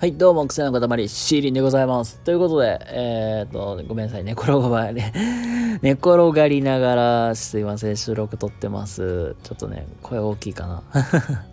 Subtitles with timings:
[0.00, 2.20] はい、どうも、癖の塊、シーリンでございます。
[2.20, 5.02] ということで、えー、っと、ごめんなさい、寝転がり、
[5.82, 9.36] 寝転がりながら、すいません、収録撮ってます。
[9.42, 10.82] ちょっとね、声大きいかな。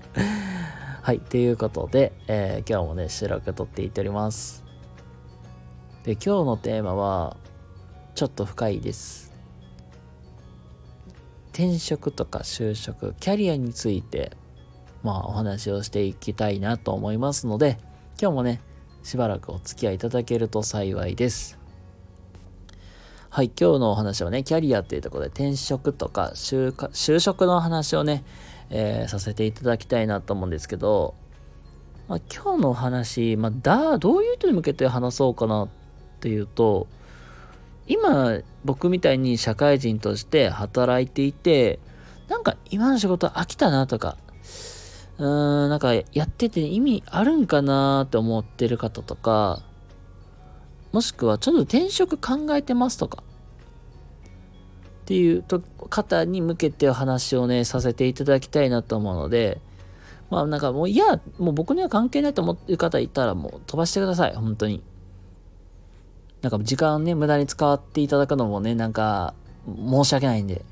[1.04, 4.64] はい、ということで、えー、今日もね、収録撮っていっております。
[6.06, 7.36] で、今日のテーマは、
[8.16, 9.34] ちょっと深いです。
[11.52, 14.32] 転職とか就職、キャリアについて、
[15.04, 17.78] まあ、お話をしていきたいなと思いますので、
[18.20, 18.62] 今日もね、
[19.04, 21.60] しばらくお付き合いいただけると幸いです。
[23.30, 28.24] はい、今日のお話はね、キャリアっていうところで転職とか就職の話をね、
[28.72, 31.14] えー、させていただきたいなと思うんですけど、
[32.08, 35.70] まあ、今日のお話、まあ、だ、どういう人に向けて話そうかなっ
[36.20, 36.88] ていうと、
[37.86, 41.80] 今、僕みたいに社会人として働いていて、
[42.30, 44.18] なんか今の仕事飽きたなとか、
[45.20, 49.62] うーん、なんかやってて意味あるんかなーって思ってる方とか、
[50.92, 53.24] もしくはちょっと転職考えてますとか、
[55.02, 59.62] っていうと方に向けてお話をね、させていただきたいなと思うので、
[60.30, 64.84] まあなんかもういや、もう僕には関係ないと思ってる方いたらもう飛ばしてください、本当に。
[66.42, 69.34] なんか時間ね、無駄に使っていただくのもね、なんか
[69.66, 70.64] 申し訳ないんで。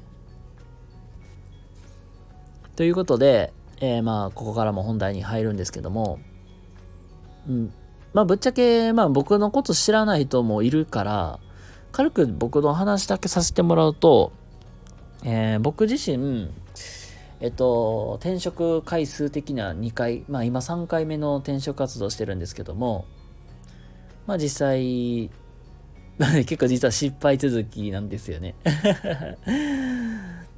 [2.76, 6.20] ということで、えー、まあ、ここからも本題に入るんですけども、
[7.48, 7.74] うん。
[8.14, 11.40] まあ、ぶっちゃけ、まあ、僕のこと知らない人もいるから、
[11.92, 14.32] 軽く僕の話だけさせてもらうと、
[15.24, 16.50] えー、僕自身、
[17.40, 23.06] えっと、転職回数的な2回、まあ今3回目の転職活動してるんですけども、
[24.28, 25.30] まあ実際、
[26.46, 28.56] 結構実は失敗続きなんですよね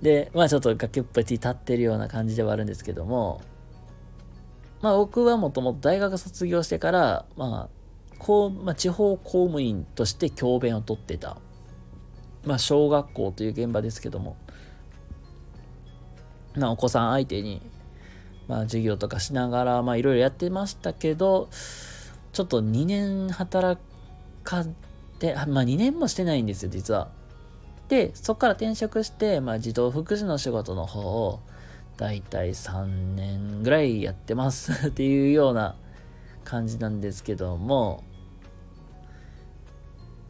[0.02, 3.42] で、まあちょっと崖っぷち立ってるような感じではあるんですけども、
[4.81, 11.38] まあ僕はもともと大学卒業してから、まあ、こう、まあ、地方公務員として教鞭をとってた。
[12.46, 14.38] まあ小学校という現場ですけども、
[16.56, 17.62] まあお子さん相手に、
[18.47, 21.50] まあ授業とかしながら、まあいろいろやってましたけど、
[22.34, 23.81] ちょっと2年働
[24.44, 24.68] かっ
[25.19, 27.09] て、まあ2年もしてないんですよ、実は。
[27.90, 31.40] で、そこから転職して、まあ、児童福祉の仕事の方を、
[31.96, 34.90] だいたい3年ぐらいやってます。
[34.90, 35.75] っていうような
[36.44, 38.03] 感じなんですけども、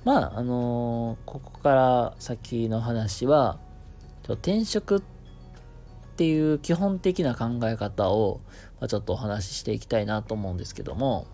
[0.05, 3.59] まあ、あのー、ここから先の話は、
[4.27, 5.01] 転職っ
[6.15, 8.41] ていう基本的な考え方を、
[8.79, 11.27] まあ、ちょっとお話ししていきたいなと思うんですけども、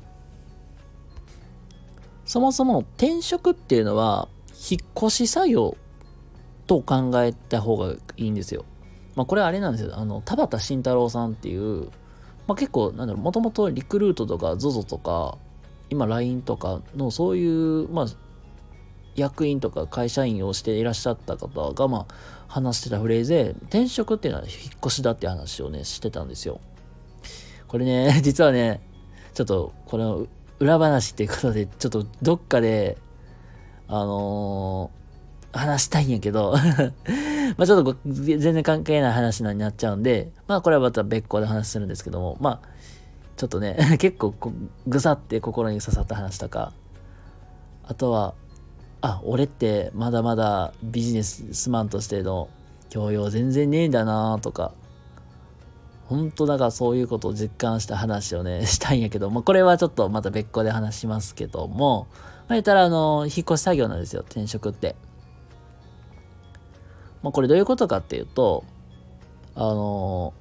[2.26, 4.30] そもそも転職っていうのは、
[4.70, 5.78] 引っ越し作業
[6.68, 8.66] と考えた方がいいんですよ。
[9.16, 9.98] まあ、これあれなんですよ。
[9.98, 11.90] あの、田畑慎太郎さんっていう、
[12.48, 15.38] まあ、結構、なんだろう、もともとリクルートとか ZOZO とか、
[15.90, 18.06] 今 LINE とかのそういう、まあ、
[19.16, 22.14] 役員とか会社員をしていらっしゃった方が、まあ、
[22.48, 26.60] 話してたフレーズで、転職っていうのは引っ越しだって話をね、してたんですよ。
[27.68, 28.82] これね、 実はね、
[29.34, 30.26] ちょっと、これの
[30.60, 32.98] 裏話っていうことで、ちょっとどっかで、
[33.88, 35.03] あのー
[35.54, 36.56] 話したいんやけど
[37.58, 42.68] まあちょっと全然関係ない話になっちゃうんで、まあこれはまた別個で話するんですけども、まあ、
[43.38, 44.34] ちょっとね、 結構
[44.88, 46.74] ぐさって心に刺さった話とか、
[47.84, 48.34] あとは、
[49.02, 52.48] あ、俺ってまだまだビジネスマンとしての
[52.90, 54.72] 教養全然ねえんだなとか、
[56.08, 62.18] 本当だからそういうことを実感した話をね、 したいんやけど、まあこれはちょっとまた別個で話しますけども、ま
[62.50, 64.96] あ言ったらあの、引っ越し作業なんですよ、転職って。
[67.24, 68.64] まあ、これどういうことかっていうと、
[69.56, 70.34] あの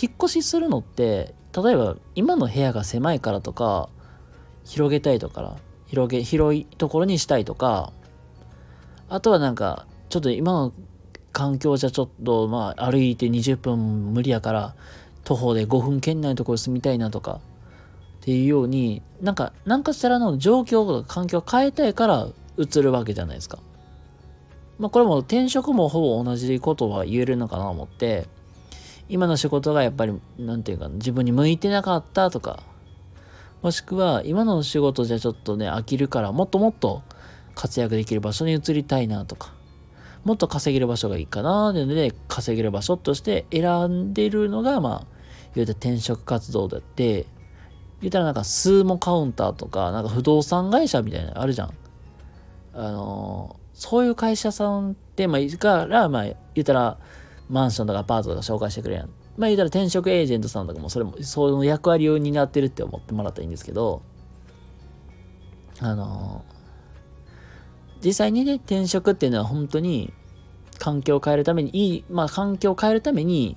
[0.00, 3.88] 引っ越しするのって、例えば今の部屋が狭いからとか、
[4.64, 5.56] 広げたいとか、
[5.86, 7.92] 広げ、広いところにしたいとか、
[9.08, 10.72] あとはなんか、ちょっと今の
[11.32, 14.74] 環境じゃちょっと、まあ、歩いて20分無理やから、
[15.24, 17.40] 徒歩で5分圏内のところに住みたいなとか、
[18.20, 23.58] っていうように、なんか、なんかしたらの状況とか環境を変えたいから移るわけじゃないですか。
[24.78, 28.28] まあ、これも転職もほぼ同じことは言えるのかなと思って、
[29.08, 32.62] 今の仕事がやっぱり、なんていうか、自分に向いてなかったとか、
[33.62, 37.02] もしくは、今の仕事じゃちょっとね、飽きるから、もっともっと
[37.54, 39.54] 活躍できる場所に移りたいなとか、
[40.24, 45.16] もっと稼げる場所がいいかなっていうので、稼げる場所として選んでるのが、まあ、
[45.54, 47.26] 言うて転職活動だって、
[48.02, 51.70] 言ったらなんか、スーモカウンターとか、なんか不動産会社みたいなのあるじゃん。
[52.74, 56.24] あのーそういう会社さんって、まあ、いいから、まあ、
[56.54, 56.98] 言ったら、
[57.50, 59.10] マンションとかアパートとか紹介してくれやん。
[59.36, 64.02] まあ、言ったら転職エージェントさんとかも、それも、その役割を担ってるって思ってもらったらいいんですけど、
[65.78, 66.42] あの
[68.02, 70.12] 実際にね、転職っていうのは本当に
[70.78, 73.56] 環境を変えるために、いい、まあ環境を変えるために、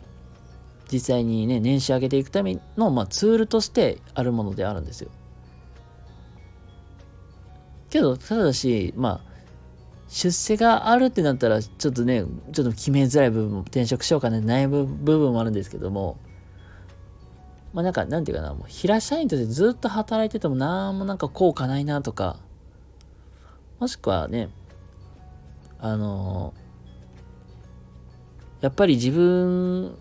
[0.91, 5.11] 実際にね、年収上げていくための、まあ、ツールとしてあるものであるんですよ。
[7.89, 9.28] けど、ただし、まあ、
[10.09, 16.17] 出世があるってなったら、ちょっとね、ちょっと決めづらい部分も、転職しようかね、悩む部分もあるんですけども、
[17.73, 22.37] まあなんか、なんていうかな、もう平社員としてずっと働いててもなんもなんか効果ないなとか、
[23.79, 24.49] もしくはね、
[25.79, 26.53] あの
[28.61, 29.95] やっぱり自分、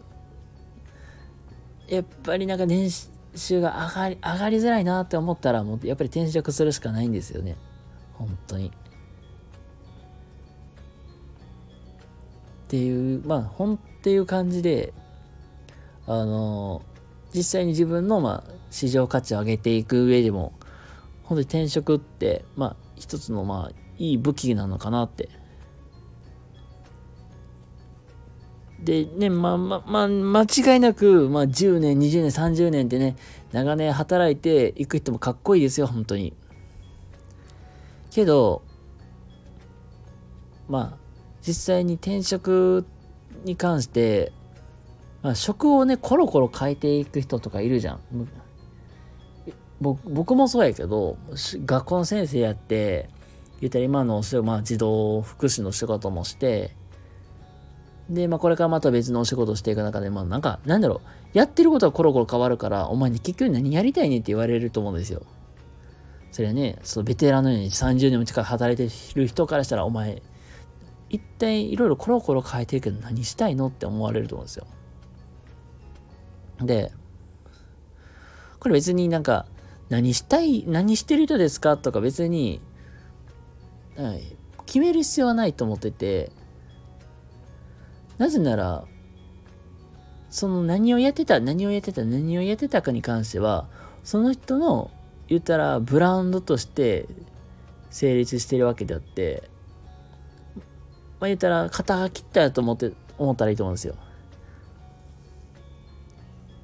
[1.87, 2.90] やっぱりなんか年
[3.37, 7.56] 収が上がり、上がりづらいなって思ったら、もうやっぱり転職するしかないんですよね。
[8.14, 8.72] 本当に。
[12.69, 14.93] っていう、まあ、本っていう感じで、
[16.06, 16.82] あの
[17.35, 20.53] 実際に自分の、まあ、市場価値を上げていく上でも、
[21.23, 25.31] 本当に転職って、まあ、一つの、まあ、いい武器なのかなって。
[28.81, 33.17] で、ね、まあ、まあ、まあ、間違いなく、まあ、10年、20年、30年ってね、
[33.53, 36.35] 長年働いていく人もかっこいいですよ、本当に。
[38.11, 38.61] けど、
[40.69, 41.07] まあ、
[41.49, 42.85] 実際に転職
[43.43, 44.33] に関して、
[45.23, 48.00] まあ、職をね、コロコロ変えていく人とかいるじゃん。
[49.81, 51.17] 僕もそうやけど、
[51.65, 53.09] 学校の先生やって、
[53.62, 56.77] 言ったら今のお仕事、まあ、児童福祉の仕事もして、
[58.11, 65.23] で、まあ、これからまた別のお仕事していく中で、まあ、なんか、なんだろう、やってることはコロコロ変わるから、お前に結局何やりたいねって言われると思うんですよ。
[66.31, 70.23] それはね、そのベテランのように30年も近く働いてる人からしたら、お前、
[71.10, 74.66] 一体いろいろコロコロ変えてるけど何したいのって思われると思うんですよ。
[76.60, 76.93] で、
[78.58, 79.46] これ別になんか、
[79.88, 82.60] 何したい、何してる人ですかとか別に、
[83.96, 84.22] はい、
[84.66, 86.31] 決める必要はないと思ってて、
[88.19, 88.84] なぜなら、
[90.31, 93.69] その何をやってた、何をやってた、何をやってたかに関しては、
[94.05, 94.90] その人の
[95.28, 97.06] 言ったらブランドとして
[97.90, 99.49] 成立してるわけであって、
[101.20, 103.94] まあ言ったら肩が切ったやと思って、思ったらいいと思うんですよ。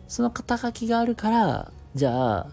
[0.06, 2.46] その肩書きがあるから、じゃあ、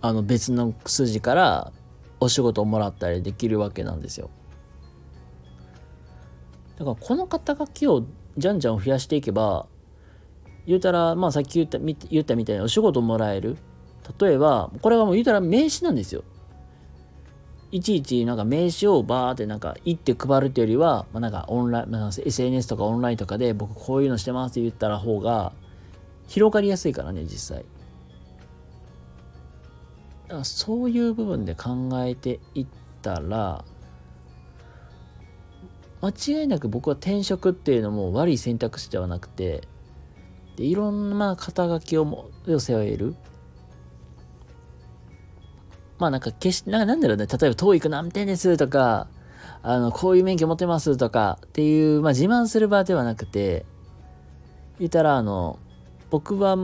[0.00, 1.72] あの別の筋から
[2.20, 4.30] お仕事をもらったりできるわけなんですよ。
[6.78, 8.04] だからこの肩書きを
[8.36, 9.66] じゃんじゃん増やしていけば、
[10.66, 13.56] 言うたら、まあさっき言った言ったみたいにお仕事もらえる。
[14.18, 16.24] 例えば、これはもう言うたら名刺なんですよ。
[17.74, 25.52] いちいちなんか名刺をバーってなんか行って配るっていうよりは、まあ、なんかオンライン、まあ、SNS とかオンラインとかで僕こういうのしてますって言ったら方が
[26.28, 27.64] 広がりやすいからね、実際。
[30.28, 32.66] だそういう部分で考えていっ
[33.02, 33.64] たら、
[36.00, 39.62] 間違いなく僕は転職っていうのも悪い選択肢ではなくて、
[40.54, 43.16] でいろんな肩書きを寄せ負える。
[46.04, 49.08] まあなんか決して、なんなんだろうね、例えば TOEIC 何点ですとか、
[49.62, 53.64] あの、こういう免許持ってますとかっていう、まあ自慢する場ではなくて、
[54.78, 55.58] 言ったらあの、
[56.10, 56.58] 僕は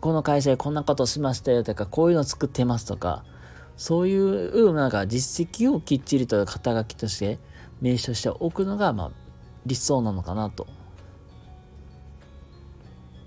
[0.00, 3.22] この会社でこんなことしましたよとか、こういうの作ってますとか、
[3.76, 7.38] そういうなんか実績をきっちりと肩書きとして
[7.82, 9.10] 名刺として置くのが、まあ、
[9.66, 10.66] 理想なのかなと。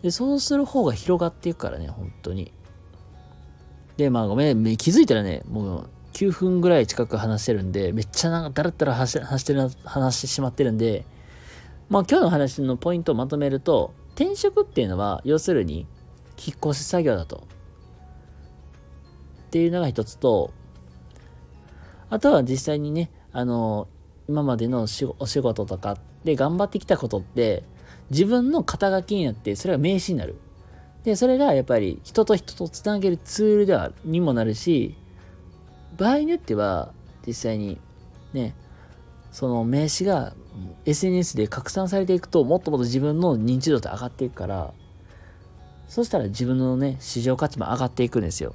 [0.01, 2.51] で、そうする方が広がっていくからね、本当に。
[3.97, 11.05] で、まあごめん、気づいたらね、もう9分ぐらい近く話してるんで、めっちゃなんかだらだら話してる、話してしまってるんで、
[11.89, 15.87] まあ今日の話のポイントをまとめると、転職っていうのは、要するに、
[16.37, 17.47] 引っ越し作業だと。
[19.47, 20.51] っていうのが一つと、
[22.09, 23.87] あとは実際にね、あの、
[24.27, 25.05] 今までのお仕
[25.39, 27.63] 事とかで頑張ってきたことって、
[28.09, 30.35] 自分の肩書きになって、それが名刺になる。
[31.07, 34.93] で、それがやっぱり人と人とつなげるツールでは、にもなるし、
[35.95, 36.91] 場合によっては、
[37.25, 37.79] 実際に、
[38.33, 38.53] ね、
[39.31, 40.33] その名刺が
[40.85, 44.73] SNS で拡散されていくと、もっともっと自分の認知度って上がっていくから、
[45.87, 48.49] そしたら自分のね、市場価値も上がっていくんですよ。
[48.49, 48.53] っ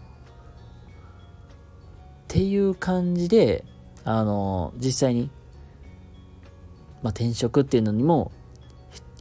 [2.29, 3.65] ていう感じで、
[4.05, 5.31] あの、実際に
[7.03, 8.31] まあ、転職っていうのにも、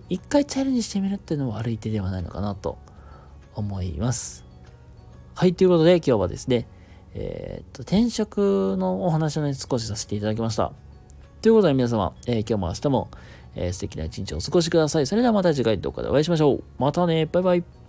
[0.09, 2.77] 一回チャレンジしてみるっていうのも悪い手ではないのかなと
[3.55, 4.45] 思います。
[5.35, 6.67] はい、ということで今日はですね、
[7.13, 10.71] えー、っと、転職のお話をね、少しさせていただきました。
[11.41, 13.09] ということで皆様、えー、今日も明日も、
[13.55, 15.07] えー、素敵な一日をお過ごしください。
[15.07, 16.63] それではまた次回の動画でお会いしましょう。
[16.77, 17.80] またね、バイバイ。